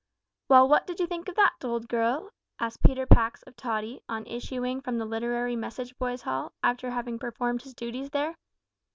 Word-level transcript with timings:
"Well, 0.49 0.67
what 0.67 0.87
did 0.87 0.99
you 0.99 1.05
think 1.05 1.27
of 1.27 1.35
that, 1.35 1.53
old 1.63 1.87
girl?" 1.87 2.31
asked 2.57 2.81
Peter 2.81 3.05
Pax 3.05 3.43
of 3.43 3.55
Tottie, 3.55 4.01
on 4.09 4.25
issuing 4.25 4.81
from 4.81 4.97
the 4.97 5.05
Literary 5.05 5.55
Message 5.55 5.95
Boys' 5.99 6.23
Hall, 6.23 6.53
after 6.63 6.89
having 6.89 7.19
performed 7.19 7.61
his 7.61 7.75
duties 7.75 8.09
there. 8.09 8.35